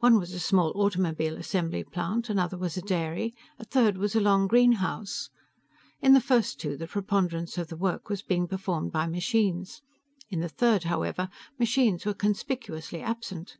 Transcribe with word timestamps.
One 0.00 0.18
was 0.18 0.32
a 0.32 0.40
small 0.40 0.72
automobile 0.74 1.36
assembly 1.36 1.84
plant, 1.84 2.28
another 2.28 2.58
was 2.58 2.76
a 2.76 2.82
dairy, 2.82 3.32
a 3.56 3.62
third 3.64 3.98
was 3.98 4.16
a 4.16 4.20
long 4.20 4.48
greenhouse. 4.48 5.30
In 6.02 6.12
the 6.12 6.20
first 6.20 6.58
two 6.58 6.76
the 6.76 6.88
preponderance 6.88 7.56
of 7.56 7.68
the 7.68 7.76
work 7.76 8.08
was 8.08 8.20
being 8.20 8.48
performed 8.48 8.90
by 8.90 9.06
machines. 9.06 9.80
In 10.28 10.40
the 10.40 10.48
third, 10.48 10.82
however, 10.82 11.28
machines 11.56 12.04
were 12.04 12.14
conspicuously 12.14 13.00
absent. 13.00 13.58